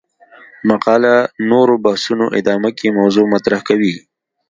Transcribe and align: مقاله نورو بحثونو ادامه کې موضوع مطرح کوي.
مقاله 0.69 1.15
نورو 1.49 1.75
بحثونو 1.85 2.25
ادامه 2.39 2.69
کې 2.77 2.95
موضوع 2.99 3.25
مطرح 3.33 3.59
کوي. 3.69 3.95